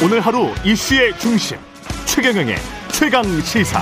[0.00, 1.58] 오늘 하루 이슈의 중심
[2.06, 2.54] 최경영의
[2.92, 3.80] 최강 시사.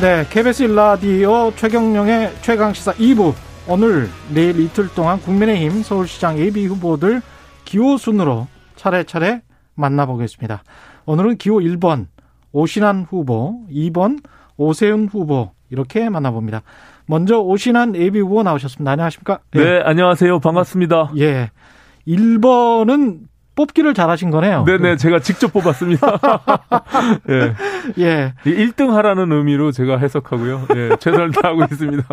[0.00, 3.34] 네, KBS 일라디오 최경영의 최강 시사 2부.
[3.66, 7.22] 오늘 내일 이틀 동안 국민의힘 서울시장 예비 후보들
[7.64, 8.46] 기호 순으로
[8.76, 9.42] 차례차례
[9.74, 10.62] 만나보겠습니다.
[11.06, 12.06] 오늘은 기호 1번
[12.52, 14.22] 오신환 후보, 2번
[14.56, 16.62] 오세훈 후보 이렇게 만나봅니다.
[17.10, 18.92] 먼저 오신환 예비 후보 나오셨습니다.
[18.92, 19.40] 안녕하십니까?
[19.50, 20.38] 네, 네 안녕하세요.
[20.38, 21.10] 반갑습니다.
[21.18, 21.50] 예.
[22.06, 23.18] 1번은
[23.56, 24.64] 뽑기를 잘하신 거네요.
[24.64, 26.06] 네네, 제가 직접 뽑았습니다.
[27.28, 27.54] 예.
[27.98, 28.34] 예.
[28.44, 30.68] 1등 하라는 의미로 제가 해석하고요.
[30.76, 32.04] 예, 최선을 다하고 있습니다.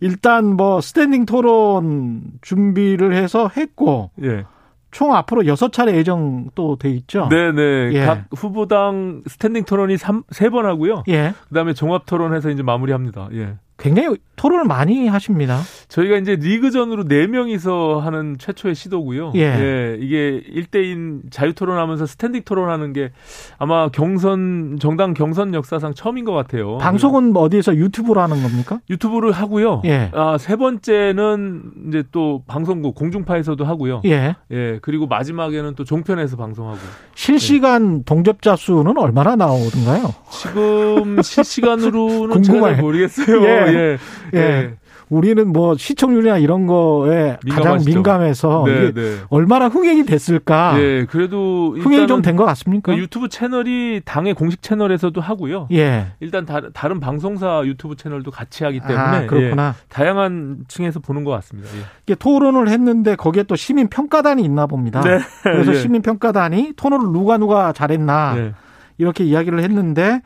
[0.00, 4.10] 일단 뭐 standing 토론 준비를 해서 했고.
[4.24, 4.44] 예.
[4.90, 7.28] 총 앞으로 여섯 차례 예정 또 돼 있죠.
[7.30, 7.92] 네네.
[7.94, 8.04] 예.
[8.04, 11.04] 각 후보당 standing 토론이 3, 3번 하고요.
[11.08, 11.32] 예.
[11.48, 13.28] 그 다음에 종합 토론해서 이제 마무리합니다.
[13.32, 13.54] 예.
[13.78, 15.60] 굉장히 토론을 많이 하십니다.
[15.88, 19.32] 저희가 이제 리그전으로 4명이서 하는 최초의 시도고요.
[19.36, 19.40] 예.
[19.40, 23.10] 예 이게 1대1 자유 토론하면서 스탠딩 토론하는 게
[23.58, 26.78] 아마 경선 정당 경선 역사상 처음인 것 같아요.
[26.78, 28.80] 방송은 뭐 어디에서 유튜브로 하는 겁니까?
[28.90, 29.82] 유튜브를 하고요.
[29.84, 30.10] 예.
[30.12, 34.02] 아, 세 번째는 이제 또 방송국 공중파에서도 하고요.
[34.06, 34.34] 예.
[34.50, 34.78] 예.
[34.82, 36.78] 그리고 마지막에는 또 종편에서 방송하고.
[37.14, 38.02] 실시간 예.
[38.04, 40.14] 동접자 수는 얼마나 나오던가요?
[40.30, 43.42] 지금 실시간으로는 잘 모르겠어요.
[43.44, 43.71] 예.
[43.74, 43.98] 예.
[44.34, 44.38] 예.
[44.38, 44.74] 예.
[45.08, 47.54] 우리는 뭐 시청률이나 이런 거에 민감하시죠.
[47.54, 49.16] 가장 민감해서 네, 네.
[49.28, 50.80] 얼마나 흥행이 됐을까.
[50.80, 52.92] 예, 그래도 흥행이 좀 된 것 같습니까?
[52.92, 55.68] 그 유튜브 채널이 당의 공식 채널에서도 하고요.
[55.72, 56.06] 예.
[56.20, 59.74] 일단 다, 른 방송사 유튜브 채널도 같이 하기 때문에 아, 그렇구나.
[59.78, 61.68] 예, 다양한 층에서 보는 것 같습니다.
[61.76, 61.82] 예.
[62.06, 65.02] 이게 토론을 했는데 거기에 또 시민 평가단이 있나 봅니다.
[65.02, 65.18] 네.
[65.42, 65.76] 그래서 예.
[65.76, 68.54] 시민 평가단이 토론을 누가 누가 잘했나 예.
[68.96, 70.22] 이렇게 이야기를 했는데.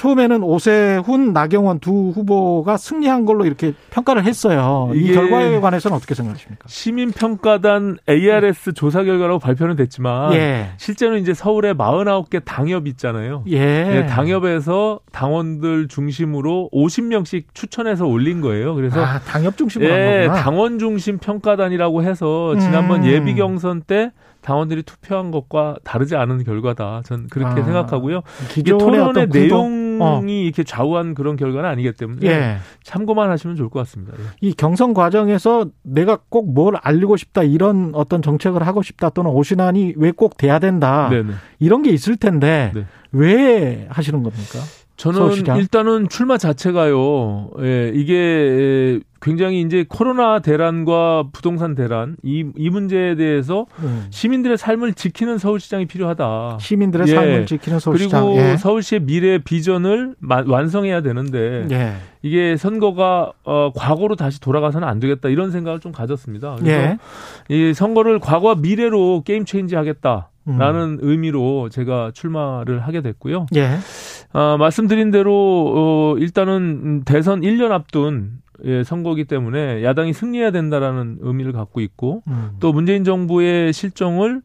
[0.00, 0.10] 예.
[0.10, 4.90] 처음에는 오세훈, 나경원 두 후보가 승리한 걸로 이렇게 평가를 했어요.
[4.94, 6.64] 이 결과에 관해서는 어떻게 생각하십니까?
[6.66, 10.70] 시민평가단 ARS 조사 결과라고 발표는 됐지만 예.
[10.78, 13.44] 실제는 이제 서울에 49개 당협 있잖아요.
[13.48, 13.58] 예.
[13.58, 14.06] 예.
[14.06, 18.74] 당협에서 당원들 중심으로 50명씩 추천해서 올린 거예요.
[18.74, 23.06] 그래서 아, 당협 중심으로 예, 당원 중심 평가단이라고 해서 지난번 음.
[23.06, 27.02] 예비 경선 때 당원들이 투표한 것과 다르지 않은 결과다.
[27.04, 28.22] 전 그렇게 아, 생각하고요.
[28.56, 30.20] 이게 토론의 내용 이 어.
[30.22, 32.56] 이렇게 좌우한 그런 결과는 아니기 때문에 예.
[32.82, 34.14] 참고만 하시면 좋을 것 같습니다.
[34.18, 34.22] 예.
[34.40, 39.94] 이 경선 과정에서 내가 꼭 뭘 알리고 싶다 이런 어떤 정책을 하고 싶다 또는 오신환이
[39.96, 41.32] 왜 꼭 돼야 된다 네네.
[41.60, 42.84] 이런 게 있을 텐데 네.
[43.12, 44.58] 왜 하시는 겁니까?
[45.00, 45.56] 저는 서울시장?
[45.56, 47.50] 일단은 출마 자체가요.
[47.60, 54.06] 예, 이게 굉장히 이제 코로나 대란과 부동산 대란 이, 이 문제에 대해서 음.
[54.10, 56.58] 시민들의 삶을 지키는 서울시장이 필요하다.
[56.60, 57.14] 시민들의 예.
[57.14, 58.26] 삶을 지키는 서울시장.
[58.26, 58.56] 그리고 예.
[58.58, 61.94] 서울시의 미래 비전을 마, 완성해야 되는데 예.
[62.20, 66.56] 이게 선거가 어, 과거로 다시 돌아가서는 안 되겠다 이런 생각을 좀 가졌습니다.
[66.58, 66.98] 그래서 예.
[67.48, 70.26] 이 선거를 과거와 미래로 게임 체인지 하겠다.
[70.46, 70.98] 라는 음.
[71.02, 73.46] 의미로 제가 출마를 하게 됐고요.
[74.34, 74.38] 예.
[74.38, 81.52] 아, 말씀드린 대로 어, 일단은 대선 1년 앞둔 예, 선거기 때문에 야당이 승리해야 된다라는 의미를
[81.52, 82.50] 갖고 있고 음.
[82.60, 84.42] 또 문재인 정부의 실정을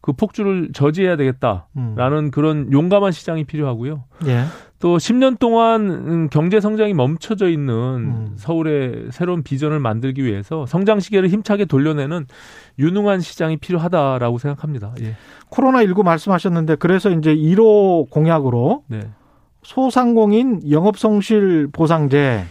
[0.00, 2.30] 그 폭주를 저지해야 되겠다라는 음.
[2.30, 4.04] 그런 용감한 시장이 필요하고요.
[4.26, 4.44] 예.
[4.78, 8.32] 또 10년 동안 음, 경제 성장이 멈춰져 있는 음.
[8.36, 12.26] 서울의 새로운 비전을 만들기 위해서 성장 시계를 힘차게 돌려내는
[12.78, 14.94] 유능한 시장이 필요하다라고 생각합니다.
[15.02, 15.16] 예.
[15.50, 19.00] 코로나 19 말씀하셨는데 그래서 이제 1호 공약으로 네.
[19.62, 22.44] 소상공인 영업성실 보상제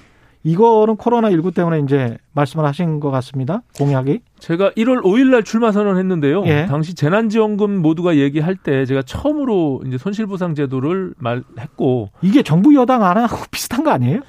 [0.43, 3.61] 이거는 코로나 19 때문에 이제 말씀을 하신 것 같습니다.
[3.77, 4.21] 공약이.
[4.39, 6.45] 제가 1월 5일 날 출마 선언했는데요.
[6.45, 6.65] 예.
[6.67, 13.17] 당시 재난지원금 모두가 얘기할 때 제가 처음으로 이제 손실보상 제도를 말했고 이게 정부 여당 안
[13.17, 14.21] 하고 비슷한 거 아니에요?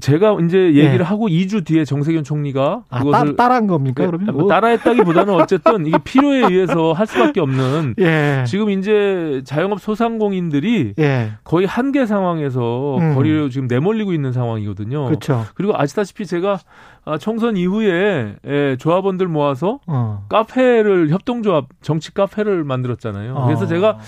[0.00, 1.02] 제가 이제 얘기를 예.
[1.02, 4.02] 하고 2주 뒤에 정세균 총리가 아, 그것을 따, 라한 겁니까?
[4.02, 8.44] 네, 그러면 뭐 따라했다기보다는 어쨌든 이게 필요에 의해서 할 수밖에 없는 예.
[8.46, 11.32] 지금 이제 자영업 소상공인들이 예.
[11.44, 13.14] 거의 한계 상황에서 음.
[13.14, 15.04] 거리로 지금 내몰리고 있는 상황이거든요.
[15.04, 15.44] 그렇죠.
[15.54, 16.58] 그리고 아시다시피 제가
[17.04, 20.24] 아, 총선 이후에 예, 조합원들 모아서 어.
[20.28, 23.42] 카페를 협동조합 정치 카페를 만들었잖아요.
[23.46, 23.66] 그래서 어.
[23.66, 23.98] 제가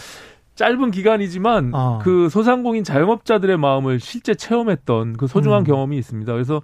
[0.55, 1.99] 짧은 기간이지만 어.
[2.03, 5.65] 그 소상공인 자영업자들의 마음을 실제 체험했던 그 소중한 음.
[5.65, 6.33] 경험이 있습니다.
[6.33, 6.63] 그래서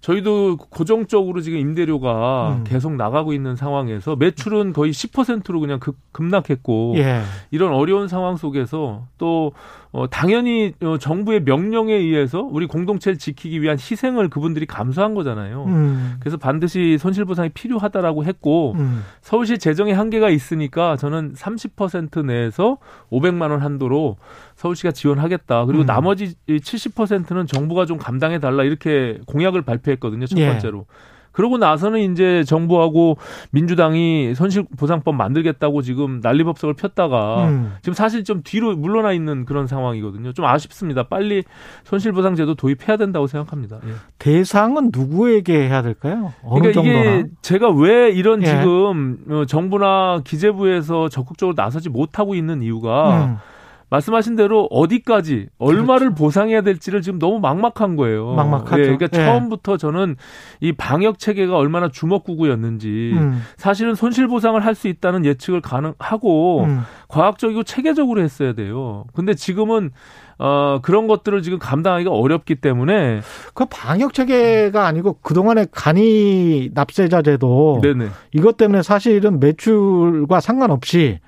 [0.00, 2.64] 저희도 고정적으로 지금 임대료가 음.
[2.64, 7.20] 계속 나가고 있는 상황에서 매출은 거의 10%로 그냥 급, 급락했고 예.
[7.50, 9.52] 이런 어려운 상황 속에서 또
[9.92, 15.64] 어, 당연히 어, 정부의 명령에 의해서 우리 공동체를 지키기 위한 희생을 그분들이 감수한 거잖아요.
[15.64, 16.16] 음.
[16.20, 19.02] 그래서 반드시 손실보상이 필요하다라고 했고 음.
[19.20, 22.78] 서울시 재정의 한계가 있으니까 저는 30% 내에서
[23.10, 24.16] 500만 원 한도로
[24.54, 25.64] 서울시가 지원하겠다.
[25.64, 25.86] 그리고 음.
[25.86, 30.26] 나머지 70%는 정부가 좀 감당해 달라 이렇게 공약을 발표했거든요.
[30.26, 30.46] 첫 예.
[30.46, 30.86] 번째로.
[30.88, 31.19] 예.
[31.32, 33.16] 그러고 나서는 이제 정부하고
[33.50, 37.72] 민주당이 손실보상법 만들겠다고 지금 난리법석을 폈다가 음.
[37.82, 40.32] 지금 사실 좀 뒤로 물러나 있는 그런 상황이거든요.
[40.32, 41.04] 좀 아쉽습니다.
[41.04, 41.44] 빨리
[41.84, 43.78] 손실보상제도 도입해야 된다고 생각합니다.
[43.86, 43.92] 예.
[44.18, 46.32] 대상은 누구에게 해야 될까요?
[46.42, 47.00] 어느 그러니까 정도나?
[47.00, 48.46] 이게 제가 왜 이런 예.
[48.46, 53.36] 지금 어, 정부나 기재부에서 적극적으로 나서지 못하고 있는 이유가 음.
[53.90, 56.14] 말씀하신 대로 어디까지 얼마를 그렇죠.
[56.14, 58.32] 보상해야 될지를 지금 너무 막막한 거예요.
[58.34, 58.80] 막막하죠.
[58.80, 59.24] 예, 그러니까 예.
[59.24, 60.16] 처음부터 저는
[60.60, 63.42] 이 방역 체계가 얼마나 주먹구구였는지 음.
[63.56, 66.80] 사실은 손실 보상을 할 수 있다는 예측을 가능하고 음.
[67.08, 69.04] 과학적이고 체계적으로 했어야 돼요.
[69.12, 69.90] 근데 지금은
[70.38, 73.20] 어, 그런 것들을 지금 감당하기가 어렵기 때문에
[73.52, 78.06] 그 방역 체계가 아니고 그동안의 간이 납세자 제도 네네.
[78.32, 81.18] 이것 때문에 사실은 매출과 상관없이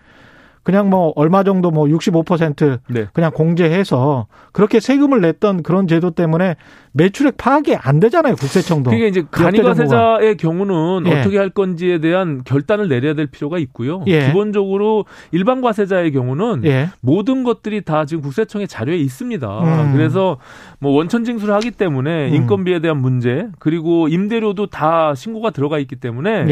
[0.62, 3.06] 그냥 뭐 얼마 정도 뭐 65% 네.
[3.12, 6.56] 그냥 공제해서 그렇게 세금을 냈던 그런 제도 때문에
[6.92, 8.90] 매출액 파악이 안 되잖아요 국세청도.
[8.90, 11.20] 그게 이제 간이과세자의 경우는 예.
[11.20, 14.04] 어떻게 할 건지에 대한 결단을 내려야 될 필요가 있고요.
[14.06, 14.26] 예.
[14.26, 16.90] 기본적으로 일반 과세자의 경우는 예.
[17.00, 19.60] 모든 것들이 다 지금 국세청의 자료에 있습니다.
[19.60, 19.92] 음.
[19.96, 20.38] 그래서
[20.78, 22.34] 뭐 원천 징수를 하기 때문에 음.
[22.34, 26.44] 인건비에 대한 문제 그리고 임대료도 다 신고가 들어가 있기 때문에.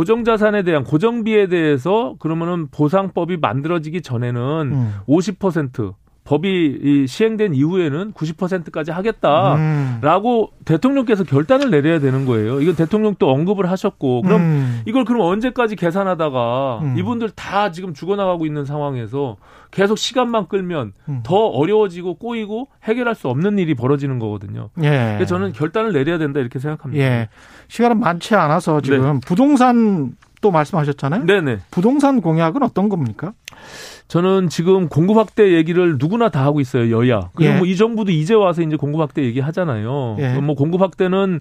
[0.00, 0.10] 예.
[0.10, 4.40] 고정 자산에 대한 고정비에 대해서 그러면은 보상법이 만들어지기 전에는
[4.72, 4.94] 음.
[5.06, 5.94] 50%
[6.30, 10.64] 법이 시행된 이후에는 90%까지 하겠다라고 음.
[10.64, 12.60] 대통령께서 결단을 내려야 되는 거예요.
[12.60, 14.82] 이건 대통령도 언급을 하셨고 그럼 음.
[14.86, 16.96] 이걸 그럼 언제까지 계산하다가 음.
[16.96, 19.38] 이분들 다 지금 죽어나가고 있는 상황에서
[19.72, 21.20] 계속 시간만 끌면 음.
[21.24, 24.70] 더 어려워지고 꼬이고 해결할 수 없는 일이 벌어지는 거거든요.
[24.84, 25.14] 예.
[25.16, 27.04] 그래서 저는 결단을 내려야 된다 이렇게 생각합니다.
[27.04, 27.28] 예.
[27.66, 29.20] 시간은 많지 않아서 지금 네.
[29.26, 31.24] 부동산 또 말씀하셨잖아요.
[31.24, 31.58] 네네.
[31.72, 33.32] 부동산 공약은 어떤 겁니까?
[34.10, 37.30] 저는 지금 공급 확대 얘기를 누구나 다 하고 있어요 여야.
[37.32, 37.58] 그리고 예.
[37.58, 40.16] 뭐이 정부도 이제 와서 이제 공급 확대 얘기 하잖아요.
[40.18, 40.34] 예.
[40.40, 41.38] 뭐 공급 확대는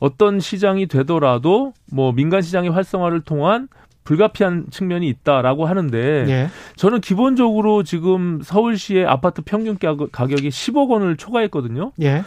[0.00, 3.68] 어떤 시장이 되더라도 뭐 민간 시장의 활성화를 통한
[4.04, 6.48] 불가피한 측면이 있다라고 하는데 예.
[6.76, 11.92] 저는 기본적으로 지금 서울시의 아파트 평균 가격이 10억 원을 초과했거든요.
[12.02, 12.22] 예.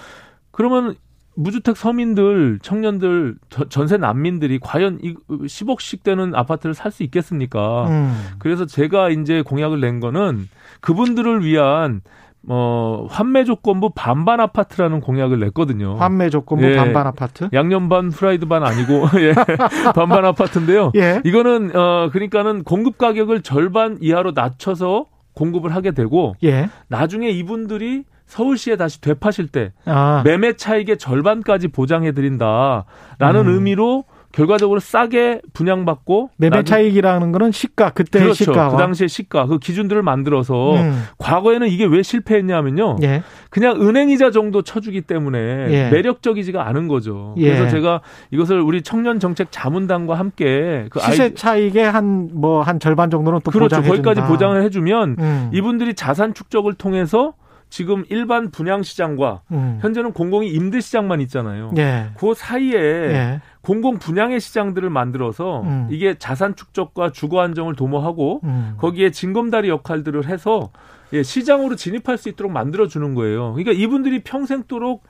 [0.49, 0.95] 그러면
[1.35, 3.35] 무주택 서민들, 청년들,
[3.69, 7.87] 전세 난민들이 과연 이 10억씩 되는 아파트를 살 수 있겠습니까?
[7.87, 8.15] 음.
[8.37, 10.47] 그래서 제가 이제 공약을 낸 거는
[10.81, 12.01] 그분들을 위한
[12.47, 15.95] 어, 환매 조건부 반반 아파트라는 공약을 냈거든요.
[15.95, 17.47] 환매 조건부 예, 반반 아파트?
[17.53, 19.33] 양념 반 프라이드 반 아니고 예,
[19.95, 20.91] 반반 아파트인데요.
[20.95, 21.21] 예.
[21.23, 26.69] 이거는 어 그러니까는 공급 가격을 절반 이하로 낮춰서 공급을 하게 되고 예.
[26.89, 28.03] 나중에 이분들이
[28.33, 30.23] 서울시에 다시 되파실 때 아.
[30.25, 33.47] 매매 차익의 절반까지 보장해 드린다라는 음.
[33.47, 38.45] 의미로 결과적으로 싸게 분양받고 매매 차익이라는 거는 시가 그때 그렇죠.
[38.45, 41.03] 시가 그 당시에 시가 그 기준들을 만들어서 음.
[41.19, 43.21] 과거에는 이게 왜 실패했냐면요 예.
[43.51, 45.89] 그냥 은행이자 정도 쳐주기 때문에 예.
[45.91, 47.49] 매력적이지가 않은 거죠 예.
[47.49, 48.01] 그래서 제가
[48.31, 51.35] 이것을 우리 청년 정책 자문단과 함께 그 시세 아이...
[51.35, 55.51] 차익의 한 뭐한 뭐 한 절반 정도는 또 그렇죠 거기까지 보장을 해주면 음.
[55.53, 57.35] 이분들이 자산 축적을 통해서
[57.73, 59.79] 지금 일반 분양 시장과 음.
[59.81, 61.71] 현재는 공공이 임대 시장만 있잖아요.
[61.77, 62.11] 예.
[62.15, 63.41] 그 사이에 예.
[63.61, 65.87] 공공 분양의 시장들을 만들어서 음.
[65.89, 68.75] 이게 자산 축적과 주거 안정을 도모하고 음.
[68.77, 70.69] 거기에 징검다리 역할들을 해서
[71.13, 73.53] 예, 시장으로 진입할 수 있도록 만들어 주는 거예요.
[73.53, 75.01] 그러니까 이분들이 평생도록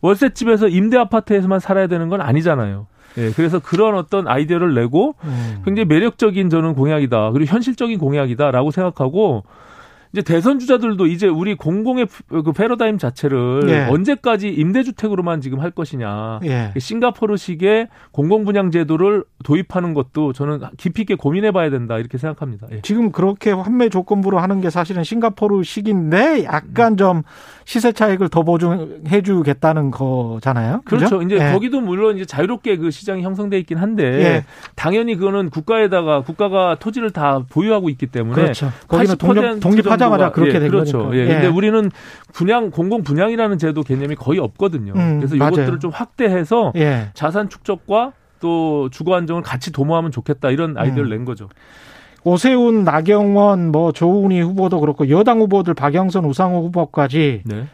[0.00, 2.86] 월세집에서 임대 아파트에서만 살아야 되는 건 아니잖아요.
[3.18, 5.62] 예, 그래서 그런 어떤 아이디어를 내고 음.
[5.64, 7.32] 굉장히 매력적인 저는 공약이다.
[7.32, 9.42] 그리고 현실적인 공약이다라고 생각하고
[10.12, 13.86] 이제 대선 주자들도 이제 우리 공공의 그 패러다임 자체를 예.
[13.90, 16.40] 언제까지 임대주택으로만 지금 할 것이냐.
[16.44, 16.72] 예.
[16.78, 22.66] 싱가포르식의 공공분양 제도를 도입하는 것도 저는 깊이 있게 고민해 봐야 된다 이렇게 생각합니다.
[22.72, 22.80] 예.
[22.82, 27.22] 지금 그렇게 환매 조건부로 하는 게 사실은 싱가포르식인데 약간 좀
[27.64, 30.82] 시세 차익을 더 보증해 주겠다는 거잖아요.
[30.84, 31.18] 그렇죠.
[31.18, 31.22] 그죠?
[31.22, 31.52] 이제 예.
[31.52, 34.44] 거기도 물론 이제 자유롭게 그 시장이 형성돼 있긴 한데 예.
[34.74, 38.70] 당연히 그거는 국가에다가 국가가 토지를 다 보유하고 있기 때문에 그렇죠.
[38.88, 41.04] 거기는 독립, 독립하자 하자마자 그렇게 예, 된 그렇죠.
[41.04, 41.16] 거니까.
[41.16, 41.26] 예.
[41.26, 41.48] 근데 예.
[41.48, 41.90] 우리는
[42.32, 44.92] 분양 공공 분양이라는 제도 개념이 거의 없거든요.
[44.94, 47.10] 음, 그래서 이것들을 좀 확대해서 예.
[47.14, 51.10] 자산 축적과 또 주거 안정을 같이 도모하면 좋겠다 이런 아이디어를 음.
[51.10, 51.48] 낸 거죠.
[52.24, 57.66] 오세훈, 나경원, 뭐 조은희 후보도 그렇고 여당 후보들 박영선, 우상호 후보까지 네.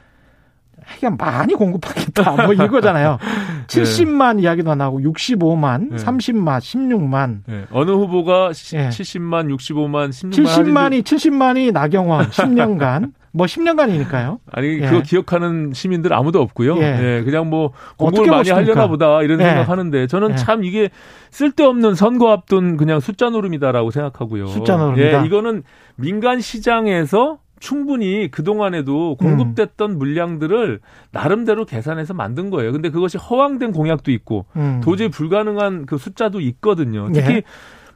[0.84, 2.46] 하여간 많이 공급하겠다.
[2.46, 3.18] 뭐 이거잖아요.
[3.68, 4.42] 70만 네.
[4.42, 5.96] 이야기도 나오고 65만, 네.
[5.96, 7.40] 30만, 16만.
[7.46, 7.64] 네.
[7.70, 8.88] 어느 후보가 네.
[8.88, 14.38] 70만, 65만, 16만 70만이 70만이 나경원 10년간 뭐 10년간이니까요.
[14.50, 14.86] 아니 예.
[14.86, 16.78] 그거 기억하는 시민들 아무도 없고요.
[16.78, 17.18] 예.
[17.18, 17.22] 예.
[17.24, 18.56] 그냥 뭐 공부를 많이 보십니까?
[18.56, 19.44] 하려나 보다 이런 예.
[19.44, 20.36] 생각하는데 저는 예.
[20.36, 20.90] 참 이게
[21.30, 24.46] 쓸데없는 선거 앞둔 그냥 숫자 노름이다라고 생각하고요.
[24.48, 25.22] 숫자 노름이다.
[25.22, 25.62] 예, 이거는
[25.96, 29.98] 민간 시장에서 충분히 그동안에도 공급됐던 음.
[29.98, 32.72] 물량들을 나름대로 계산해서 만든 거예요.
[32.72, 34.80] 근데 그것이 허황된 공약도 있고 음.
[34.82, 37.10] 도저히 불가능한 그 숫자도 있거든요.
[37.12, 37.42] 특히 예.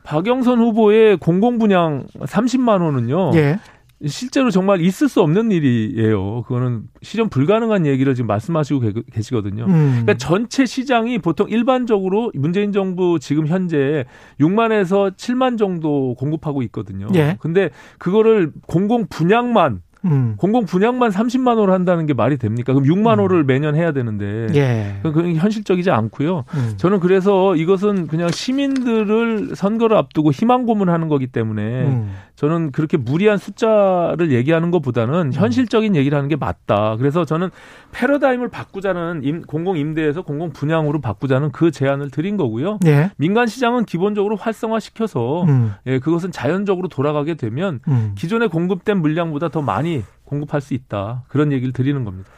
[0.04, 3.30] 박영선 후보의 공공 분양 30만 원은요.
[3.34, 3.58] 예.
[4.06, 6.42] 실제로 정말 있을 수 없는 일이에요.
[6.42, 8.80] 그거는 실현 불가능한 얘기를 지금 말씀하시고
[9.12, 9.64] 계시거든요.
[9.64, 9.88] 음.
[10.02, 14.04] 그러니까 전체 시장이 보통 일반적으로 문재인 정부 지금 현재
[14.40, 17.06] 6만에서 7만 정도 공급하고 있거든요.
[17.14, 17.36] 예.
[17.40, 20.34] 근데 그거를 공공 분양만 음.
[20.36, 22.72] 공공 분양만 30만 호를 한다는 게 말이 됩니까?
[22.72, 23.20] 그럼 6만 음.
[23.20, 24.96] 호를 매년 해야 되는데 예.
[25.02, 26.44] 그건 현실적이지 않고요.
[26.54, 26.74] 음.
[26.76, 32.10] 저는 그래서 이것은 그냥 시민들을 선거를 앞두고 희망 고문하는 거기 때문에 음.
[32.34, 35.32] 저는 그렇게 무리한 숫자를 얘기하는 것보다는 음.
[35.32, 36.96] 현실적인 얘기를 하는 게 맞다.
[36.96, 37.50] 그래서 저는
[37.92, 42.78] 패러다임을 바꾸자는 임, 공공 임대에서 공공 분양으로 바꾸자는 그 제안을 드린 거고요.
[42.86, 43.10] 예.
[43.16, 45.74] 민간 시장은 기본적으로 활성화시켜서 음.
[45.86, 47.80] 예, 그것은 자연적으로 돌아가게 되면
[48.16, 51.24] 기존에 공급된 물량보다 더 많이 공급할 수 있다.
[51.28, 52.28] 그런 얘기를 드리는 겁니다.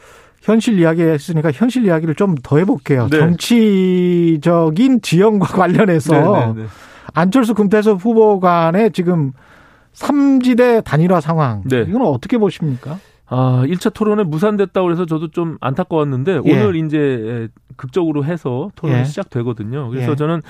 [0.42, 3.08] 현실 이야기 했으니까 현실 이야기를 좀 더 해볼게요.
[3.10, 3.18] 네.
[3.18, 6.68] 정치적인 지형과 관련해서 네, 네, 네.
[7.14, 9.32] 안철수 금태섭 후보 간의 지금
[9.94, 11.62] 삼지대 단일화 상황.
[11.64, 11.84] 네.
[11.88, 12.98] 이건 어떻게 보십니까?
[13.26, 16.52] 아, 1차 토론에 무산됐다고 해서 저도 좀 안타까웠는데 예.
[16.52, 19.04] 오늘 이제 극적으로 해서 토론이 예.
[19.04, 19.88] 시작되거든요.
[19.88, 20.16] 그래서 예.
[20.16, 20.42] 저는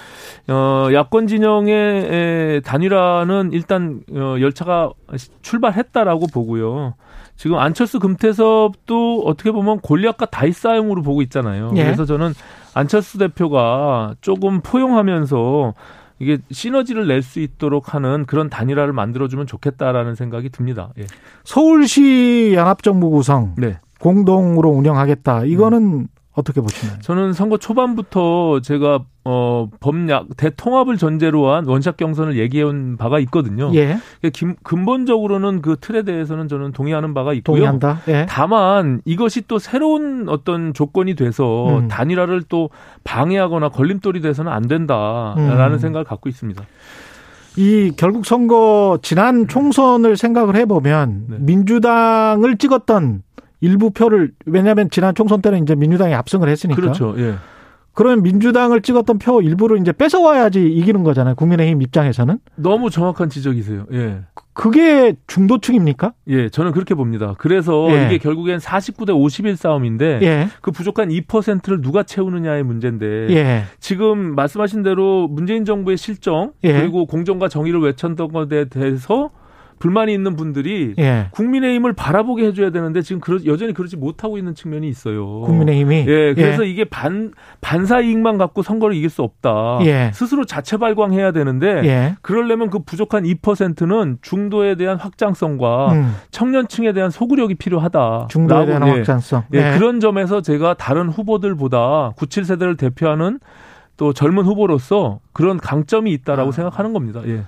[0.49, 4.91] 어 야권 진영의 단일화는 일단 어 열차가
[5.43, 6.95] 출발했다라고 보고요.
[7.37, 11.73] 지금 안철수 금태섭도 어떻게 보면 골리앗과 다이 싸움으로 보고 있잖아요.
[11.77, 11.85] 예.
[11.85, 12.33] 그래서 저는
[12.75, 15.75] 안철수 대표가 조금 포용하면서
[16.25, 20.91] 이게 시너지를 낼 수 있도록 하는 그런 단일화를 만들어주면 좋겠다라는 생각이 듭니다.
[20.99, 21.05] 예.
[21.45, 23.79] 서울시 연합정부 구성 네.
[24.01, 25.45] 공동으로 운영하겠다.
[25.45, 26.07] 이거는 음.
[26.35, 26.99] 어떻게 보시나요?
[27.01, 33.71] 저는 선거 초반부터 제가 어 법약 대통합을 전제로 한 원샷 경선을 얘기해온 바가 있거든요.
[33.75, 33.99] 예.
[34.21, 37.57] 그러니까 근본적으로는 그 틀에 대해서는 저는 동의하는 바가 있고요.
[37.57, 38.01] 동의한다.
[38.09, 38.27] 예.
[38.29, 41.89] 다만 이것이 또 새로운 어떤 조건이 돼서 음.
[41.89, 42.71] 단일화를 또
[43.05, 45.79] 방해하거나 걸림돌이 돼서는 안 된다라는 음.
[45.79, 46.63] 생각을 갖고 있습니다.
[47.57, 51.37] 이 결국 선거 지난 총선을 생각을 해보면 네.
[51.39, 53.23] 민주당을 찍었던
[53.65, 56.81] 일부 표를 왜냐하면 지난 총선 때는 이제 민주당이 압승을 했으니까.
[56.81, 57.15] 그렇죠.
[57.19, 57.35] 예.
[57.95, 61.37] 그러면 민주당을 찍었던 표 일부를 이제 뺏어와야지 이기는 거잖아요.
[61.37, 62.39] 국민의힘 입장에서는.
[62.57, 63.87] 너무 정확한 지적이세요.
[63.93, 64.23] 예.
[64.53, 66.13] 그게 중도층입니까?
[66.29, 67.35] 예, 저는 그렇게 봅니다.
[67.39, 68.07] 그래서 예.
[68.07, 70.49] 이게 결국엔 49대 51 싸움인데 예.
[70.61, 73.63] 그 부족한 2%를 누가 채우느냐의 문제인데 예.
[73.79, 76.73] 지금 말씀하신 대로 문재인 정부의 실정 예.
[76.73, 79.31] 그리고 공정과 정의를 외쳤던 것에 대해서
[79.79, 81.29] 불만이 있는 분들이 예.
[81.33, 85.41] 국민의힘을 바라보게 해줘야 되는데 지금 그러, 여전히 그러지 못하고 있는 측면이 있어요.
[85.41, 86.71] 국민의힘이 예, 그래서 예.
[86.71, 89.79] 이게 반 반사 이익만 갖고 선거를 이길 수 없다.
[89.83, 90.11] 예.
[90.15, 92.17] 스스로 자체 발광해야 되는데 예.
[92.23, 96.15] 그러려면 그 부족한 2%는 중도에 대한 확장성과 음.
[96.31, 98.29] 청년층에 대한 소구력이 필요하다.
[98.31, 98.91] 중도에 대한 예.
[98.91, 99.45] 확장성.
[99.55, 103.41] 예, 예, 그런 점에서 제가 다른 후보들보다 97세대를 대표하는
[103.97, 106.53] 또 젊은 후보로서 그런 강점이 있다라고 아.
[106.53, 107.21] 생각하는 겁니다.
[107.27, 107.43] 예.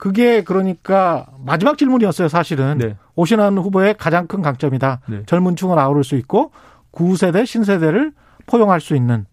[0.00, 2.78] 그게 그러니까 마지막 질문이었어요, 사실은.
[2.78, 2.96] 네.
[3.16, 5.00] 오신환 후보의 가장 큰 강점이다.
[5.06, 5.22] 네.
[5.26, 6.52] 젊은 층을 아우를 수 있고
[6.90, 8.12] 구세대, 신세대를
[8.46, 9.26] 포용할 수 있는.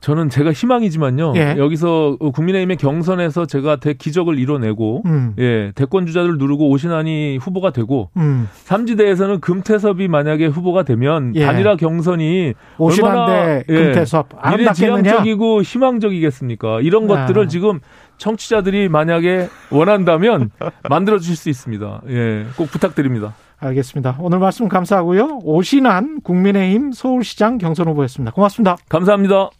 [0.00, 1.32] 저는 제가 희망이지만요.
[1.36, 1.56] 예.
[1.58, 5.34] 여기서 국민의힘의 경선에서 제가 대기적을 이뤄내고 음.
[5.38, 8.48] 예, 대권 주자를 누르고 오신환이 후보가 되고 음.
[8.52, 11.44] 삼지대에서는 금태섭이 만약에 후보가 되면 예.
[11.44, 16.80] 단일화 경선이 오신환 대 금태섭 예, 미래지향적이고 희망적이겠습니까?
[16.80, 17.26] 이런 아.
[17.26, 17.80] 것들을 지금
[18.18, 20.50] 청취자들이 만약에 원한다면
[20.88, 22.02] 만들어 주실 수 있습니다.
[22.08, 23.34] 예, 꼭 부탁드립니다.
[23.60, 24.16] 알겠습니다.
[24.20, 25.40] 오늘 말씀 감사하고요.
[25.42, 28.32] 오신한 국민의힘 서울시장 경선 후보였습니다.
[28.32, 28.76] 고맙습니다.
[28.88, 29.50] 감사합니다.